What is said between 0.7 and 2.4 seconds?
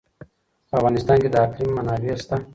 افغانستان کې د اقلیم منابع شته.